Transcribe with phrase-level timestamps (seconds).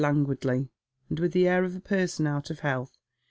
[0.01, 0.69] languiiily,
[1.11, 2.97] and with the air of a person out of health.